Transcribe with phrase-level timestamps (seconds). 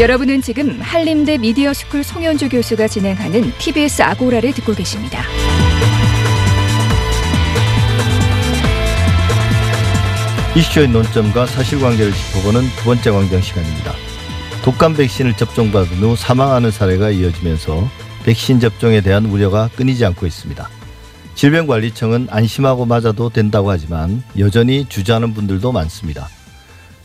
[0.00, 5.22] 여러분은 지금 한림대 미디어 스쿨 송현주 교수가 진행하는 TBS 아고라를 듣고 계십니다.
[10.56, 13.92] 이슈의 논점과 사실관계를 짚어보는 두 번째 광장 시간입니다.
[14.64, 17.86] 독감 백신을 접종받은 후 사망하는 사례가 이어지면서
[18.24, 20.70] 백신 접종에 대한 우려가 끊이지 않고 있습니다.
[21.34, 26.28] 질병관리청은 안심하고 맞아도 된다고 하지만 여전히 주저하는 분들도 많습니다.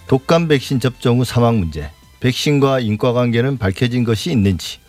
[0.07, 4.79] 독감 백신 접종 후 사망 문제, 백신과 인과관계는 밝혀진 것이 있는지,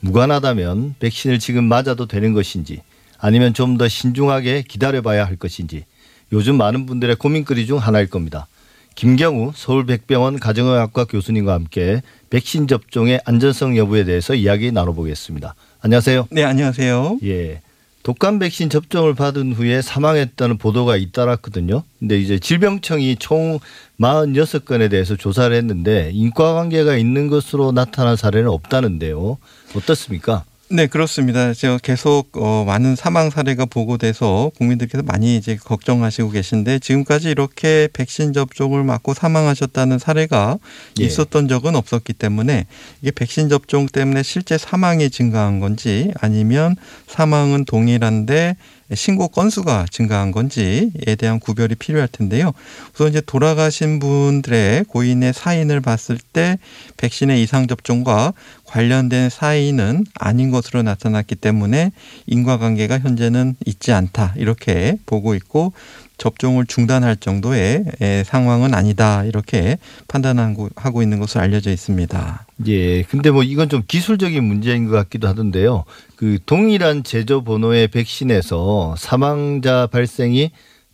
[0.00, 2.82] 무관하다면 백신을 지금 맞아도 되는 것인지,
[3.18, 5.84] 아니면 좀 더 신중하게 기다려봐야 할 것인지,
[6.32, 8.46] 요즘 많은 분들의 고민거리 중 하나일 겁니다.
[8.94, 15.54] 김경우 서울백병원 가정의학과 교수님과 함께 백신 접종의 안전성 여부에 대해서 이야기 나눠보겠습니다.
[15.80, 16.28] 안녕하세요.
[16.30, 17.18] 네, 안녕하세요.
[17.24, 17.62] 예.
[18.02, 21.82] 독감 백신 접종을 받은 후에 사망했다는 보도가 잇따랐거든요.
[21.98, 23.58] 근데 이제 질병청이 총
[24.00, 29.36] 46건에 대해서 조사를 했는데 인과관계가 있는 것으로 나타난 사례는 없다는데요.
[29.76, 30.44] 어떻습니까?
[30.72, 31.52] 네, 그렇습니다.
[31.52, 38.32] 제가 계속 어, 많은 사망 사례가 보고돼서 국민들께서 많이 이제 걱정하시고 계신데 지금까지 이렇게 백신
[38.32, 40.60] 접종을 맞고 사망하셨다는 사례가
[41.00, 41.04] 예.
[41.04, 42.66] 있었던 적은 없었기 때문에
[43.02, 46.76] 이게 백신 접종 때문에 실제 사망이 증가한 건지 아니면
[47.08, 48.54] 사망은 동일한데
[48.94, 52.52] 신고 건수가 증가한 건지에 대한 구별이 필요할 텐데요.
[52.94, 56.58] 우선 이제 돌아가신 분들의 고인의 사인을 봤을 때
[56.96, 58.32] 백신의 이상 접종과
[58.70, 61.90] 관련된 사인은 아닌 것으로 나타났기 때문에
[62.26, 65.72] 인과관계가 현재는 있지 않다 이렇게 보고 있고
[66.18, 67.84] 접종을 중단할 정도의
[68.24, 72.46] 상황은 아니다 이렇게 판단하고 있는 것으로 알려져 있습니다.
[72.68, 73.02] 예.
[73.02, 75.84] 근데 뭐 이건 좀 기술적인 문제인 것 같기도 하던데요.
[76.16, 80.50] 그 동일한 제조 번호의 백신에서 사망자 발생이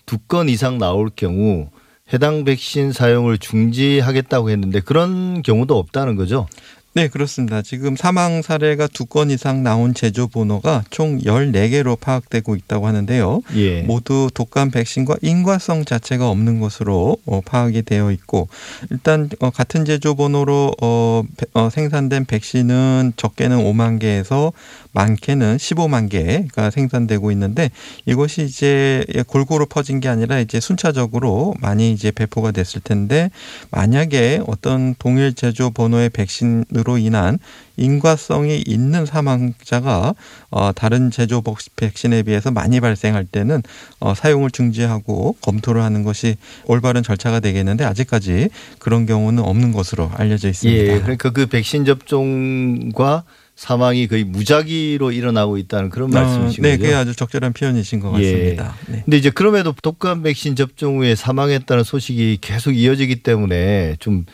[0.06, 1.68] 두 건 이상 나올 경우
[2.12, 6.46] 해당 백신 사용을 중지하겠다고 했는데 그런 경우도 없다는 거죠.
[6.96, 7.60] 네, 그렇습니다.
[7.60, 13.42] 지금 사망 사례가 두 건 이상 나온 제조 번호가 총 14개로 파악되고 있다고 하는데요.
[13.56, 13.82] 예.
[13.82, 18.48] 모두 독감 백신과 인과성 자체가 없는 것으로 어, 파악이 되어 있고
[18.90, 24.54] 일단 어, 같은 제조 번호로 어, 어, 생산된 백신은 적게는 5만 개에서
[24.92, 27.70] 많게는 15만 개가 생산되고 있는데
[28.06, 33.30] 이것이 이제 골고루 퍼진 게 아니라 이제 순차적으로 많이 이제 배포가 됐을 텐데
[33.70, 37.38] 만약에 어떤 동일 제조 번호의 백신으로 인한
[37.76, 40.14] 인과성이 있는 사망자가
[40.50, 41.42] 어, 다른 제조
[41.76, 43.62] 백신에 비해서 많이 발생할 때는
[44.00, 48.48] 어, 사용을 중지하고 검토를 하는 것이 올바른 절차가 되겠는데 아직까지
[48.78, 50.94] 그런 경우는 없는 것으로 알려져 있습니다.
[50.94, 53.24] 예, 그러니까 그 백신 접종과
[53.56, 56.82] 사망이 거의 무작위로 일어나고 있다는 그런 어, 말씀이신 네, 거죠.
[56.82, 58.32] 그게 아주 적절한 표현이신 것 예.
[58.32, 58.74] 같습니다.
[58.86, 59.02] 네.
[59.04, 64.26] 근데 이제 그럼에도 독감 백신 접종 후에 사망했다는 소식이 계속 이어지기 때문에 좀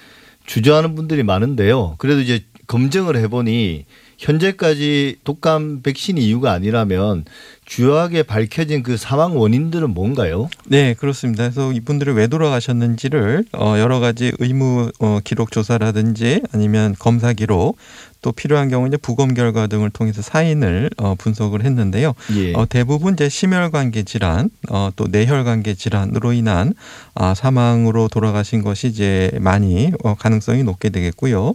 [0.52, 1.94] 주저하는 분들이 많은데요.
[1.96, 3.86] 그래도 이제 검증을 해보니
[4.18, 7.24] 현재까지 독감 백신 이유가 아니라면
[7.72, 10.50] 주요하게 밝혀진 그 사망 원인들은 뭔가요?
[10.66, 11.44] 네, 그렇습니다.
[11.44, 17.78] 그래서 이분들이 왜 돌아가셨는지를 어, 여러 가지 의무 어, 기록 조사라든지 아니면 검사 기록
[18.20, 22.12] 또 필요한 경우 이제 부검 결과 등을 통해서 사인을 어, 분석을 했는데요.
[22.36, 22.52] 예.
[22.52, 26.74] 어, 대부분 이제 심혈관계 질환, 어, 또 뇌혈관계 질환으로 인한
[27.14, 31.54] 아, 사망으로 돌아가신 것이 이제 많이 어, 가능성이 높게 되겠고요.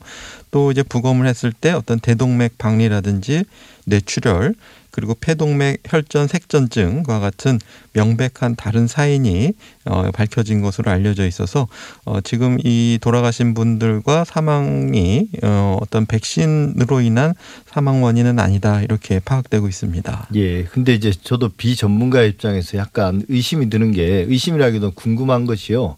[0.49, 3.43] 또 이제 부검을 했을 때 어떤 대동맥 박리라든지
[3.85, 4.55] 뇌출혈
[4.97, 7.59] 그리고 폐동맥 혈전 색전증과 같은
[7.93, 9.53] 명백한 다른 사인이
[9.85, 11.67] 어, 밝혀진 것으로 알려져 있어서
[12.03, 17.35] 어, 지금 이 돌아가신 분들과 사망이 어, 어떤 백신으로 인한
[17.67, 20.29] 사망 원인은 아니다 이렇게 파악되고 있습니다.
[20.33, 20.63] 예.
[20.63, 25.95] 근데 이제 저도 비전문가 입장에서 약간 의심이 드는 게 의심이라기도 궁금한 것이요.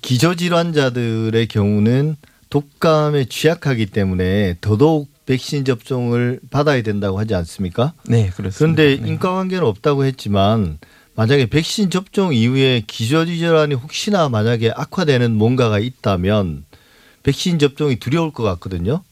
[0.00, 2.16] 기저질환자들의 경우는
[2.50, 7.92] 독감에 취약하기 때문에 더더욱 백신 접종을 받아야 된다고 하지 않습니까?
[8.06, 8.58] 네, 그렇습니다.
[8.58, 9.08] 그런데 네.
[9.08, 10.78] 인과 관계는 없다고 했지만
[11.14, 16.64] 만약에 백신 접종 이후에 기저질환이 혹시나 만약에 악화되는 뭔가가 있다면
[17.22, 19.02] 백신 접종이 두려울 것 같거든요.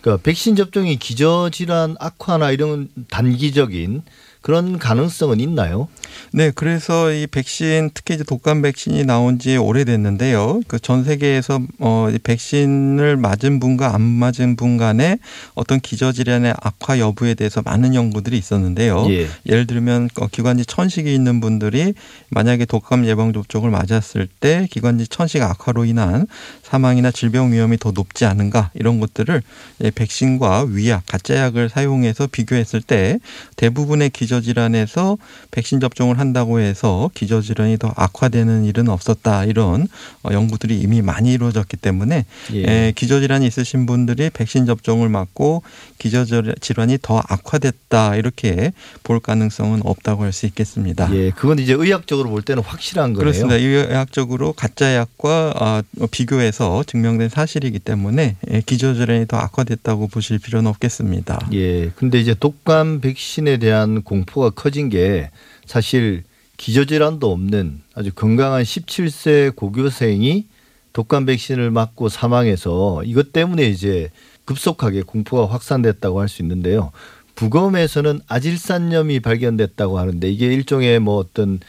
[0.00, 4.02] 그러니까 백신 접종이 기저질환 악화나 이런 단기적인
[4.42, 5.88] 그런 가능성은 있나요?
[6.32, 10.62] 네, 그래서 이 백신 특히 이제 독감 백신이 나온 지 오래됐는데요.
[10.66, 15.18] 그 전 세계에서 어, 이 백신을 맞은 분과 안 맞은 분 간의
[15.54, 19.06] 어떤 기저질환의 악화 여부에 대해서 많은 연구들이 있었는데요.
[19.10, 19.28] 예.
[19.46, 21.94] 예를 들면 어, 기관지 천식이 있는 분들이
[22.30, 26.26] 만약에 독감 예방 접종을 맞았을 때 기관지 천식 악화로 인한
[26.62, 29.42] 사망이나 질병 위험이 더 높지 않은가 이런 것들을
[29.84, 33.18] 예, 백신과 위약 가짜 약을 사용해서 비교했을 때
[33.56, 35.18] 대부분의 기 기저질환에서
[35.50, 39.88] 백신 접종을 한다고 해서 기저질환이 더 악화되는 일은 없었다 이런
[40.22, 42.24] 어, 연구들이 이미 많이 이루어졌기 때문에
[42.54, 42.62] 예.
[42.62, 45.62] 에, 기저질환이 있으신 분들이 백신 접종을 맞고
[45.98, 48.72] 기저질환이 더 악화됐다 이렇게
[49.02, 51.12] 볼 가능성은 없다고 할 수 있겠습니다.
[51.12, 53.18] 예, 그건 이제 의학적으로 볼 때는 확실한 거네요.
[53.18, 53.56] 그렇습니다.
[53.56, 55.82] 의학적으로 가짜 약과 아,
[56.12, 61.48] 비교해서 증명된 사실이기 때문에 예, 기저질환이 더 악화됐다고 보실 필요는 없겠습니다.
[61.52, 61.90] 예.
[61.96, 65.30] 근데 이제 독감 백신에 대한 공 포가 커진 게
[65.66, 66.24] 사실
[66.56, 70.46] 기저질환도 없는 아주 건강한 17세 고교생이
[70.92, 74.10] 독감 백신을 맞고 사망해서 이것 때문에 이제
[74.44, 76.92] 급속하게 공포가 확산됐다고 할 수 있는데요.
[77.34, 81.60] 부검에서는 아질산염이 발견됐다고 하는데 이게 일종의 뭐 어떤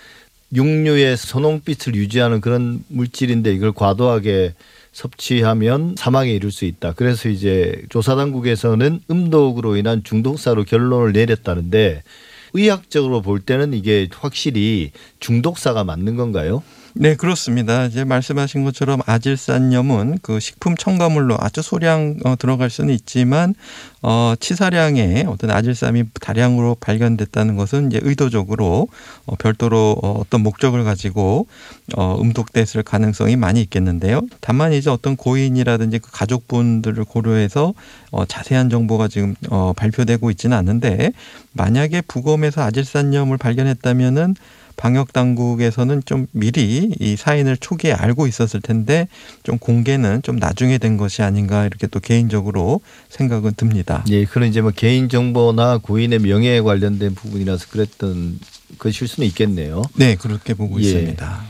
[0.53, 4.53] 육류의 선홍빛을 유지하는 그런 물질인데 이걸 과도하게
[4.91, 6.93] 섭취하면 사망에 이를 수 있다.
[6.93, 12.03] 그래서 이제 조사 당국에서는 음독으로 인한 중독사로 결론을 내렸다는데
[12.53, 16.63] 의학적으로 볼 때는 이게 확실히 중독사가 맞는 건가요?
[16.93, 17.85] 네, 그렇습니다.
[17.85, 23.55] 이제 말씀하신 것처럼 아질산염은 그 식품 첨가물로 아주 소량 어, 들어갈 수는 있지만
[24.01, 28.89] 어, 치사량의 어떤 아질산이 다량으로 발견됐다는 것은 이제 의도적으로
[29.25, 31.47] 어, 별도로 어, 어떤 목적을 가지고
[31.95, 34.21] 어, 음독됐을 가능성이 많이 있겠는데요.
[34.41, 37.73] 다만 이제 어떤 고인이라든지 그 가족분들을 고려해서
[38.11, 41.13] 어, 자세한 정보가 지금 어, 발표되고 있지는 않은데
[41.53, 44.35] 만약에 부검에서 아질산염을 발견했다면은
[44.77, 49.07] 방역 당국에서는 좀 미리 이 사인을 초기에 알고 있었을 텐데
[49.43, 54.03] 좀 공개는 좀 나중에 된 것이 아닌가 이렇게 또 개인적으로 생각은 듭니다.
[54.09, 58.39] 예, 그런 이제 뭐 개인 정보나 고인의 명예에 관련된 부분이라서 그랬던
[58.77, 59.83] 것일 수는 있겠네요.
[59.95, 60.85] 네, 그렇게 보고 예.
[60.85, 61.43] 있습니다.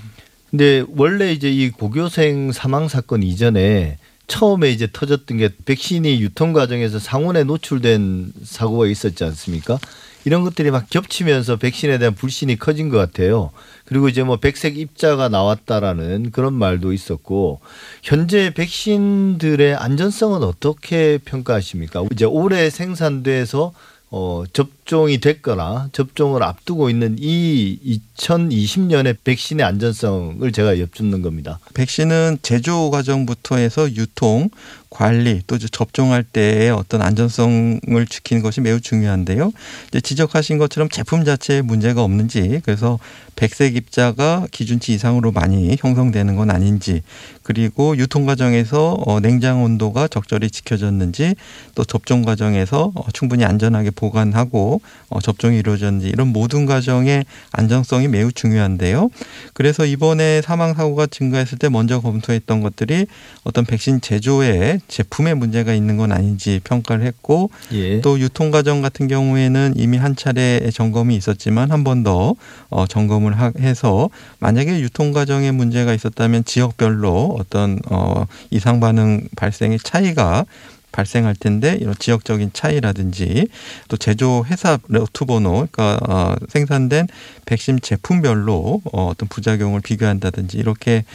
[0.49, 3.97] 근데 원래 이제 이 고교생 사망 사건 이전에
[4.27, 9.79] 처음에 이제 터졌던 게 백신이 유통 과정에서 상온에 노출된 사고가 있었지 않습니까?
[10.25, 13.51] 이런 것들이 막 겹치면서 백신에 대한 불신이 커진 것 같아요.
[13.85, 17.59] 그리고 이제 뭐 백색 입자가 나왔다라는 그런 말도 있었고
[18.03, 22.05] 현재 백신들의 안전성은 어떻게 평가하십니까?
[22.11, 23.73] 이제 올해 생산돼서
[24.13, 27.79] 어, 접종이 됐거나 접종을 앞두고 있는 이
[28.17, 31.59] 2020년의 백신의 안전성을 제가 여쭙는 겁니다.
[31.73, 34.49] 백신은 제조 과정부터 해서 유통,
[34.91, 39.53] 관리 또 접종할 때의 어떤 안전성을 지키는 것이 매우 중요한데요.
[39.87, 42.99] 이제 지적하신 것처럼 제품 자체에 문제가 없는지 그래서
[43.37, 47.01] 백색 입자가 기준치 이상으로 많이 형성되는 건 아닌지
[47.41, 51.35] 그리고 유통 과정에서 어, 냉장 온도가 적절히 지켜졌는지
[51.73, 58.31] 또 접종 과정에서 어, 충분히 안전하게 보관하고 어, 접종이 이루어졌는지 이런 모든 과정의 안정성이 매우
[58.31, 59.09] 중요한데요.
[59.53, 63.07] 그래서 이번에 사망 사고가 증가했을 때 먼저 검토했던 것들이
[63.43, 68.01] 어떤 백신 제조에 제품에 문제가 있는 건 아닌지 평가를 했고 예.
[68.01, 72.35] 또 유통 과정 같은 경우에는 이미 한 차례 점검이 있었지만 한 번 더
[72.69, 79.79] 어, 점검을 하- 해서 만약에 유통 과정에 문제가 있었다면 지역별로 어떤 어, 이상 반응 발생의
[79.79, 80.45] 차이가
[80.91, 83.47] 발생할 텐데 이런 지역적인 차이라든지
[83.87, 87.07] 또 제조 회사 로트 번호 그러니까 어, 생산된
[87.45, 91.05] 백신 제품별로 어, 어떤 부작용을 비교한다든지 이렇게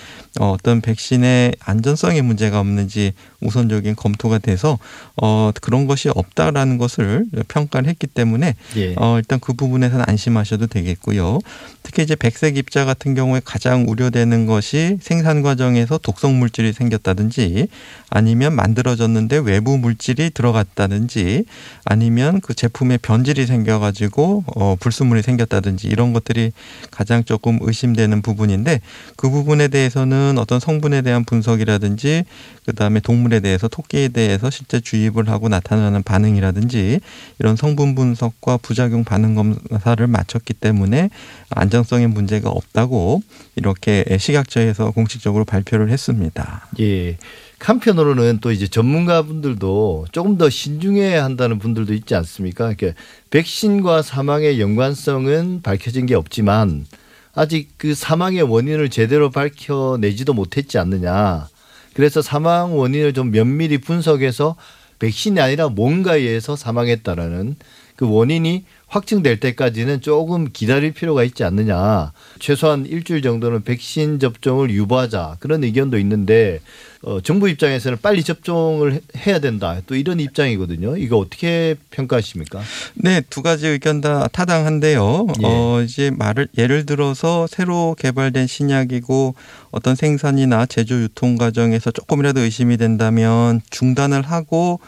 [0.40, 4.78] 어, 어떤 백신의 안전성에 문제가 없는지 우선적인 검토가 돼서
[5.20, 8.94] 어, 그런 것이 없다라는 것을 평가를 했기 때문에 예.
[8.96, 11.38] 어, 일단 그 부분에서는 안심하셔도 되겠고요.
[11.86, 17.68] 특히 이제 백색 입자 같은 경우에 가장 우려되는 것이 생산 과정에서 독성 물질이 생겼다든지
[18.10, 21.44] 아니면 만들어졌는데 외부 물질이 들어갔다든지
[21.84, 26.50] 아니면 그 제품에 변질이 생겨가지고 어, 불순물이 생겼다든지 이런 것들이
[26.90, 28.80] 가장 조금 의심되는 부분인데
[29.16, 32.24] 그 부분에 대해서는 어떤 성분에 대한 분석이라든지
[32.64, 36.98] 그 다음에 동물에 대해서 토끼에 대해서 실제 주입을 하고 나타나는 반응이라든지
[37.38, 41.10] 이런 성분 분석과 부작용 반응 검사를 마쳤기 때문에
[41.50, 43.22] 안 정성에 문제가 없다고
[43.54, 46.66] 이렇게 식약처에서 공식적으로 발표를 했습니다.
[46.80, 47.18] 예.
[47.58, 52.68] 한편으로는 또 이제 전문가분들도 조금 더 신중해야 한다는 분들도 있지 않습니까?
[52.68, 52.94] 이렇게
[53.30, 56.86] 백신과 사망의 연관성은 밝혀진 게 없지만
[57.34, 61.48] 아직 그 사망의 원인을 제대로 밝혀내지도 못했지 않느냐.
[61.92, 64.56] 그래서 사망 원인을 좀 면밀히 분석해서
[64.98, 67.56] 백신이 아니라 뭔가에 의해서 사망했다라는
[67.96, 72.12] 그 원인이 확증될 때까지는 조금 기다릴 필요가 있지 않느냐.
[72.38, 76.60] 최소한 일주일 정도는 백신 접종을 유보하자 그런 의견도 있는데
[77.02, 79.80] 어, 정부 입장에서는 빨리 접종을 해- 해야 된다.
[79.86, 80.96] 또 이런 입장이거든요.
[80.96, 82.60] 이거 어떻게 평가하십니까?
[82.94, 85.26] 네, 두 가지 의견 다 타당한데요.
[85.40, 85.44] 예.
[85.44, 89.34] 어, 이제 말을 예를 들어서 새로 개발된 신약이고
[89.72, 94.80] 어떤 생산이나 제조 유통 과정에서 조금이라도 의심이 된다면 중단을 하고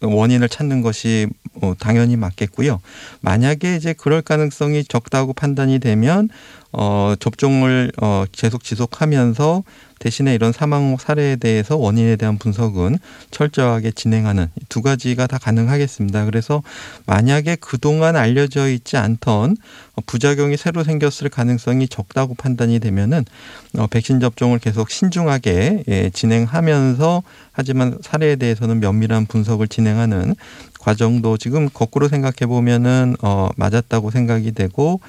[0.00, 1.28] 원인을 찾는 것이
[1.60, 2.80] 어, 당연히 맞겠고요.
[3.20, 6.28] 만약에 이제 그럴 가능성이 적다고 판단이 되면
[6.72, 9.64] 어, 접종을 어, 계속 지속하면서
[10.00, 12.98] 대신에 이런 사망 사례에 대해서 원인에 대한 분석은
[13.30, 16.24] 철저하게 진행하는 두 가지가 다 가능하겠습니다.
[16.24, 16.62] 그래서
[17.04, 19.56] 만약에 그동안 알려져 있지 않던
[20.06, 23.26] 부작용이 새로 생겼을 가능성이 적다고 판단이 되면은
[23.76, 27.22] 어, 백신 접종을 계속 신중하게 예, 진행하면서
[27.52, 30.34] 하지만 사례에 대해서는 면밀한 분석을 진행하는
[30.78, 35.00] 과정도 지금 거꾸로 생각해 보면은 어, 맞았다고 생각이 되고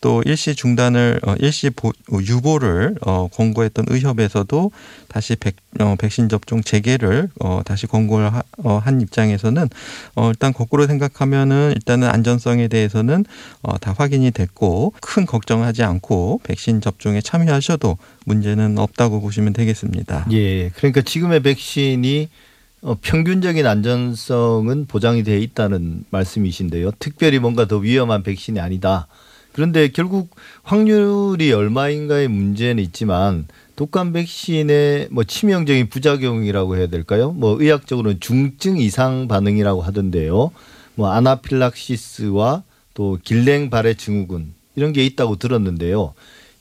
[0.00, 4.70] 또 일시 중단을 어, 일시 보, 유보를 어, 권고했던 의협에서도
[5.08, 9.68] 다시 백, 어, 백신 접종 재개를 어, 다시 권고를 하, 어, 한 입장에서는
[10.16, 13.24] 어, 일단 거꾸로 생각하면은 일단은 안전성에 대해서는
[13.62, 20.26] 어, 다 확인이 됐고 큰 걱정하지 않고 백신 접종에 참여하셔도 문제는 없다고 보시면 되겠습니다.
[20.32, 20.70] 예.
[20.70, 22.28] 그러니까 지금의 백신이
[22.82, 26.92] 어, 평균적인 안전성은 보장이 되어 있다는 말씀이신데요.
[26.98, 29.06] 특별히 뭔가 더 위험한 백신이 아니다.
[29.60, 37.32] 그런데 결국 확률이 얼마인가의 문제는 있지만 독감 백신의 뭐 치명적인 부작용이라고 해야 될까요?
[37.32, 40.50] 뭐 의학적으로는 중증 이상 반응이라고 하던데요.
[40.94, 42.62] 뭐 아나필락시스와
[42.94, 46.14] 또 길랭 발해 증후군 이런 게 있다고 들었는데요.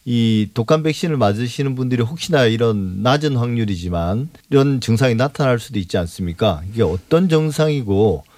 [0.04, 6.64] 이 독감 백신을 맞으시는 분들이 혹시나 이런 낮은 확률이지만 이런 증상이 나타날 수도 있지 않습니까?
[6.70, 8.29] 이게 어떤 증상이고 어,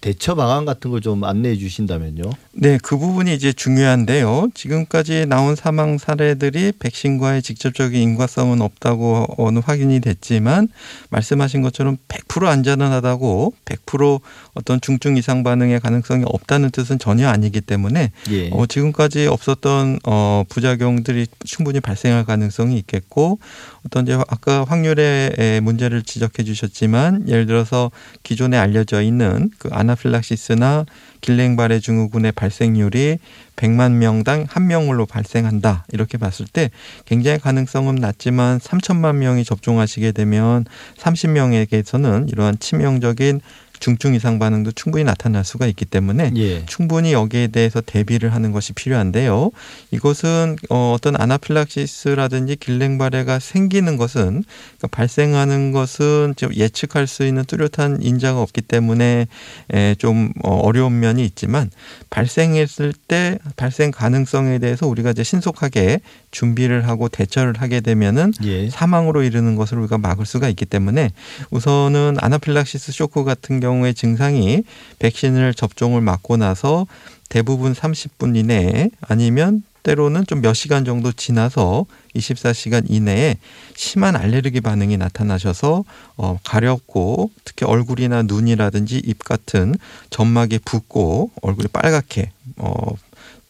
[0.00, 2.22] 대처 방안 같은 걸 좀 안내해 주신다면요.
[2.52, 4.48] 네, 그 부분이 이제 중요한데요.
[4.54, 10.68] 지금까지 나온 사망 사례들이 백신과의 직접적인 인과성은 없다고 어느 확인이 됐지만
[11.10, 14.20] 말씀하신 것처럼 100% 안전하다고 100%
[14.54, 18.50] 어떤 중증 이상 반응의 가능성이 없다는 뜻은 전혀 아니기 때문에 예.
[18.50, 23.40] 어, 지금까지 없었던 어, 부작용들이 충분히 발생할 가능성이 있겠고
[23.84, 27.90] 어떤 이제 아까 확률의 문제를 지적해 주셨지만 예를 들어서
[28.22, 30.86] 기존에 알려져 있는 그 아나필락시스나
[31.20, 33.18] 길랭발해 증후군의 발생률이
[33.56, 35.86] 100만 명당 한 명으로 발생한다.
[35.92, 36.70] 이렇게 봤을 때
[37.04, 40.64] 굉장히 가능성은 낮지만 3천만 명이 접종하시게 되면
[40.98, 43.40] 30명에게서는 이러한 치명적인
[43.82, 46.64] 중증 이상 반응도 충분히 나타날 수가 있기 때문에 예.
[46.66, 49.50] 충분히 여기에 대해서 대비를 하는 것이 필요한데요.
[49.90, 54.44] 이것은 어, 어떤 아나필락시스라든지 길랭발해가 생기는 것은
[54.78, 59.26] 그러니까 발생하는 것은 좀 예측할 수 있는 뚜렷한 인자가 없기 때문에
[59.72, 61.68] 에, 좀 어, 어려운 면이 있지만
[62.08, 68.70] 발생했을 때 발생 가능성에 대해서 우리가 이제 신속하게 준비를 하고 대처를 하게 되면은 예.
[68.70, 71.10] 사망으로 이르는 것을 우리가 막을 수가 있기 때문에
[71.50, 74.62] 우선은 아나필락시스 쇼크 같은 경우 의 증상이
[74.98, 76.86] 백신을 접종을 맞고 나서
[77.28, 83.38] 대부분 30분 이내에 아니면 때로는 좀 몇 시간 정도 지나서 24시간 이내에
[83.74, 85.84] 심한 알레르기 반응이 나타나셔서
[86.16, 89.74] 어, 가렵고 특히 얼굴이나 눈이라든지 입 같은
[90.10, 92.94] 점막이 붓고 얼굴이 빨갛게 어,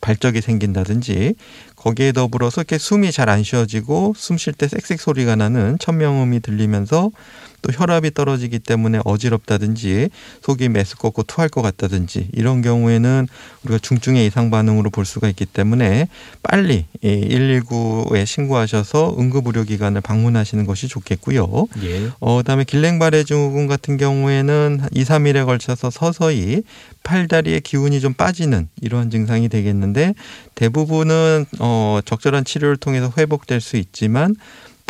[0.00, 1.34] 발적이 생긴다든지
[1.82, 7.10] 거기에 더불어서 이렇게 숨이 잘 안 쉬어지고 숨 쉴 때 쌕쌕 소리가 나는 천명음이 들리면서
[7.62, 10.10] 또 혈압이 떨어지기 때문에 어지럽다든지
[10.42, 13.28] 속이 메스껍고 토할 것 같다든지 이런 경우에는
[13.62, 16.08] 우리가 중증의 이상 반응으로 볼 수가 있기 때문에
[16.42, 21.68] 빨리 119에 신고하셔서 응급 의료 기관을 방문하시는 것이 좋겠고요.
[21.84, 22.10] 예.
[22.18, 26.64] 어, 그다음에 길랭발해 증후군 같은 경우에는 2, 3일에 걸쳐서 서서히
[27.04, 30.14] 팔다리의 기운이 좀 빠지는 이러한 증상이 되겠는데
[30.54, 34.36] 대부분은 어, 적절한 치료를 통해서 회복될 수 있지만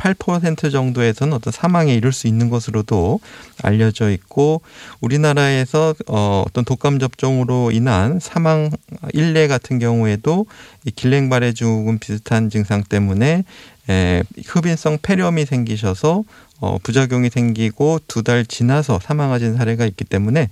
[0.02, 3.21] 8% 정도에서는 어떤 사망에 이를 수 있는 것으로도
[3.62, 4.62] 알려져 있고
[5.00, 8.71] 우리나라에서 어, 어떤 독감 접종으로 인한 사망
[9.12, 10.47] 일례 같은 경우에도
[10.85, 13.45] 이 길랭발해 증후군 비슷한 증상 때문에
[13.88, 16.25] 에, 흡인성 폐렴이 생기셔서
[16.62, 20.49] 어, 부작용이 생기고 두 달 지나서 사망하신 사례가 있기 때문에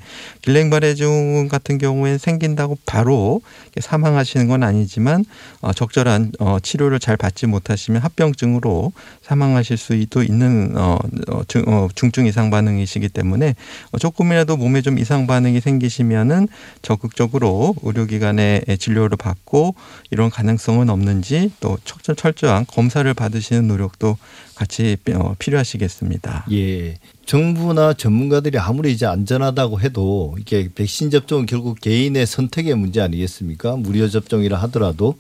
[0.96, 3.40] 증후군 같은 경우에는 생긴다고 바로
[3.80, 5.24] 사망하시는 건 아니지만
[5.60, 10.98] 어, 적절한 어, 치료를 잘 받지 못하시면 합병증으로 사망하실 수도 있는 어,
[11.28, 13.54] 어, 중, 어, 중증 이상 반응이시기 때문에
[13.92, 16.48] 어, 조금이라도 몸에 좀 이상 반응이 생기시면은
[16.82, 19.76] 적극적으로 의료기관에 진료를 받고
[20.10, 24.16] 이런 가능성은 없는지 또 철저- 철저한 검사를 받으시는 노력도
[24.56, 25.99] 같이 어, 필요하시겠습니다.
[26.52, 26.98] 예.
[27.26, 33.76] 정부나 전문가들이 아무리 이제 안전하다고 해도 이게 백신 접종은 결국 개인의 선택의 문제 아니겠습니까?
[33.76, 35.14] 무료 접종이라 하더라도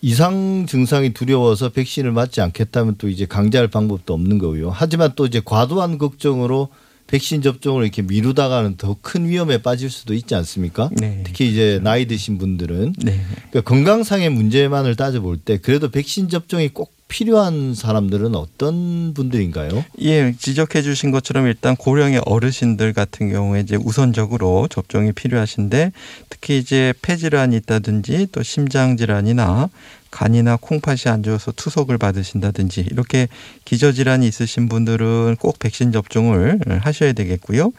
[0.00, 4.70] 이상 증상이 두려워서 백신을 맞지 않겠다면 또 이제 강제할 방법도 없는 거고요.
[4.70, 6.68] 하지만 또 이제 과도한 걱정으로
[7.06, 10.88] 백신 접종을 이렇게 미루다가는 더 큰 위험에 빠질 수도 있지 않습니까?
[10.92, 11.22] 네.
[11.24, 13.20] 특히 이제 나이 드신 분들은 네.
[13.50, 19.84] 그러니까 건강상의 문제만을 따져볼 때 그래도 백신 접종이 꼭 필요한 사람들은 어떤 분들인가요?
[20.00, 25.92] 예, 지적해 주신 것처럼 일단 고령의 어르신들 같은 경우에 이제 우선적으로 접종이 필요하신데
[26.30, 29.68] 특히 이제 폐질환이 있다든지 또 심장 질환이나
[30.10, 33.28] 간이나 콩팥이 안 좋아서 투석을 받으신다든지 이렇게
[33.66, 37.72] 기저질환이 있으신 분들은 꼭 백신 접종을 하셔야 되겠고요.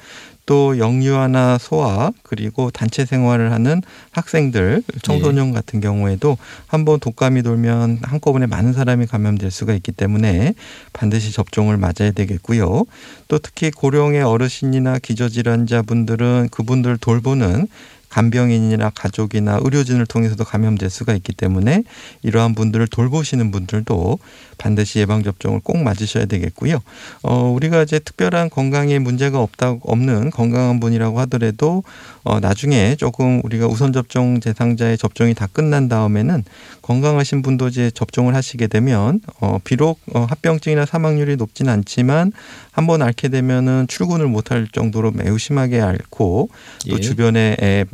[0.45, 3.81] 또 영유아나 소아 그리고 단체 생활을 하는
[4.11, 5.53] 학생들 청소년 예.
[5.53, 10.53] 같은 경우에도 한번 독감이 돌면 한꺼번에 많은 사람이 감염될 수가 있기 때문에
[10.91, 12.85] 반드시 접종을 맞아야 되겠고요.
[13.27, 17.67] 또 특히 고령의 어르신이나 기저질환자 분들은 그분들 돌보는
[18.13, 21.83] 간병인이나 가족이나 의료진을 통해서도 감염될 수가 있기 때문에
[22.21, 24.19] 이러한 분들을 돌보시는 분들도
[24.59, 26.79] 반드시 예방 접종을 꼭 맞으셔야 되겠고요.
[27.23, 31.83] 어, 우리가 이제 특별한 건강에 문제가 없다 없는 건강한 분이라고 하더라도
[32.23, 36.43] 어, 나중에 조금 우리가 우선 접종 대상자의 접종이 다 끝난 다음에는
[36.83, 42.31] 건강하신 분도 이제 접종을 하시게 되면 어, 비록 어, 합병증이나 사망률이 높진 않지만
[42.71, 46.49] 한번 앓게 되면은 출근을 못할 정도로 매우 심하게 앓고
[46.89, 46.99] 또 예.
[46.99, 47.85] 주변에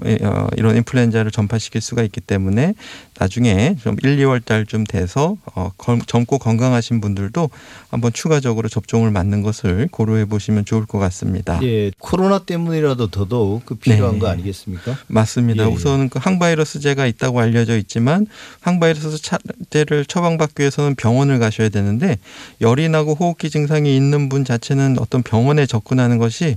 [0.56, 2.74] 이런 인플루엔자를 전파시킬 수가 있기 때문에
[3.20, 7.50] 나중에 좀 1, 2월 달쯤 돼서 어, 검- 젊고 건강하신 분들도
[7.90, 11.60] 한번 추가적으로 접종을 맞는 것을 고려해 보시면 좋을 것 같습니다.
[11.64, 14.20] 예, 코로나 때문이라도 더더욱 그 필요한 네.
[14.20, 14.98] 거 아니겠습니까?
[15.08, 15.66] 맞습니다.
[15.66, 15.72] 예, 예.
[15.74, 18.26] 우선은 그 항바이러스제가 있다고 알려져 있지만
[18.62, 22.18] 항바이러스제를 처방받기 위해서는 병원을 가셔야 되는데
[22.62, 26.56] 열이 나고 호흡기 증상이 있는 분 자체는 어떤 병원에 접근하는 것이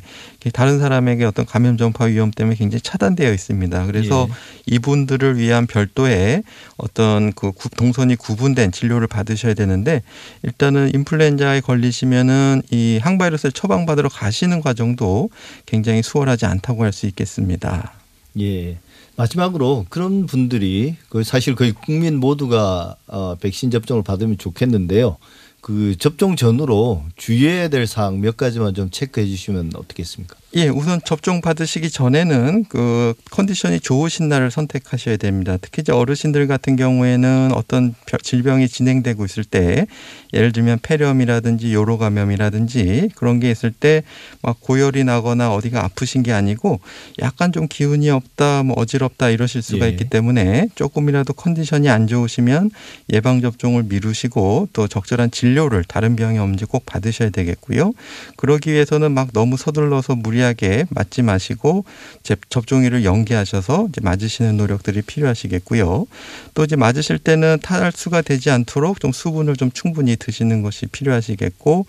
[0.52, 3.86] 다른 사람에게 어떤 감염 전파 위험 때문에 굉장히 차단되어 있습니다.
[3.86, 4.34] 그래서 예.
[4.74, 6.42] 이분들을 위한 별도의
[6.76, 10.02] 어떤 그 구- 동선이 구분된 진료를 받으셔야 되는데
[10.42, 15.30] 일단은 인플루엔자에 걸리시면은 이 항바이러스를 처방받으러 가시는 과정도
[15.66, 17.92] 굉장히 수월하지 않다고 할 수 있겠습니다.
[18.40, 18.78] 예.
[19.16, 25.16] 마지막으로 그런 분들이 그 사실 거의 국민 모두가 어, 백신 접종을 받으면 좋겠는데요.
[25.60, 30.36] 그 접종 전후로 주의해야 될 사항 몇 가지만 좀 체크해 주시면 어떻겠습니까?
[30.54, 35.56] 예, 우선 접종 받으시기 전에는 그 컨디션이 좋으신 날을 선택하셔야 됩니다.
[35.58, 39.86] 특히 이제 어르신들 같은 경우에는 어떤 벼- 질병이 진행되고 있을 때
[40.34, 44.02] 예를 들면 폐렴이라든지 요로 감염이라든지 그런 게 있을 때
[44.42, 46.80] 막 고열이 나거나 어디가 아프신 게 아니고
[47.20, 49.90] 약간 좀 기운이 없다, 뭐 어지럽다 이러실 수가 예.
[49.90, 52.70] 있기 때문에 조금이라도 컨디션이 안 좋으시면
[53.12, 57.92] 예방 접종을 미루시고 또 적절한 진료를 다른 병이 없는지 꼭 받으셔야 되겠고요.
[58.36, 61.84] 그러기 위해서는 막 너무 서둘러서 무리 하게 맞지 마시고
[62.22, 66.06] 제- 접종일을 연기하셔서 이제 맞으시는 노력들이 필요하시겠고요.
[66.54, 71.86] 또 이제 맞으실 때는 탈수가 되지 않도록 좀 수분을 좀 충분히 드시는 것이 필요하시겠고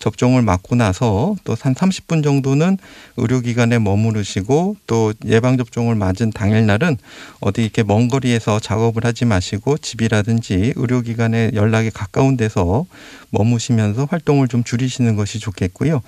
[0.00, 2.76] 접종을 맞고 나서 또 한 30분 정도는
[3.16, 6.98] 의료기관에 머무르시고 또 예방접종을 맞은 당일날은
[7.40, 12.84] 어디 이렇게 먼 거리에서 작업을 하지 마시고 집이라든지 의료기관에 연락이 가까운 데서
[13.34, 16.02] 머무시면서 활동을 좀 줄이시는 것이 좋겠고요.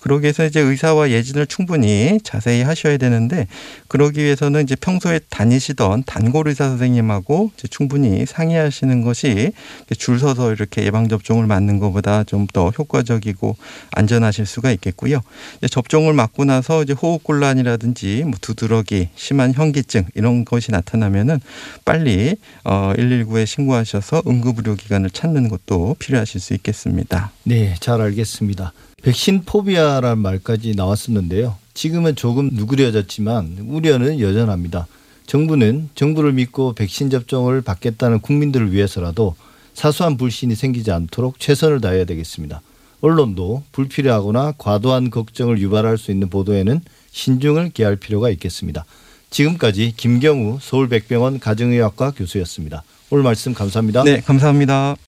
[0.00, 3.46] 그러기 위해서 이제 의사와 예진을 충분히 자세히 하셔야 되는데
[3.88, 9.52] 그러기 위해서는 이제 평소에 다니시던 단골 의사 선생님하고 이제 충분히 상의하시는 것이
[9.98, 13.56] 줄 서서 이렇게 예방 접종을 맞는 것보다 좀 더 효과적이고
[13.92, 15.20] 안전하실 수가 있겠고요.
[15.58, 21.40] 이제 접종을 맞고 나서 이제 호흡 곤란이라든지 뭐 두드러기, 심한 현기증 이런 것이 나타나면은
[21.84, 27.30] 빨리 어 119에 신고하셔서 응급 의료 기관을 찾는 것도 필요하실 수 있겠습니다.
[27.44, 28.72] 네, 잘 알겠습니다.
[29.02, 31.56] 백신 포비아란 말까지 나왔었는데요.
[31.74, 34.86] 지금은 조금 누그려졌지만 우려는 여전합니다.
[35.26, 39.36] 정부는 정부를 믿고 백신 접종을 받겠다는 국민들을 위해서라도
[39.74, 42.60] 사소한 불신이 생기지 않도록 최선을 다해야 되겠습니다.
[43.00, 46.80] 언론도 불필요하거나 과도한 걱정을 유발할 수 있는 보도에는
[47.10, 48.84] 신중을 기할 필요가 있겠습니다.
[49.30, 52.84] 지금까지 김경우 서울백병원 가정의학과 교수였습니다.
[53.10, 54.04] 오늘 말씀 감사합니다.
[54.04, 54.96] 네, 감사합니다.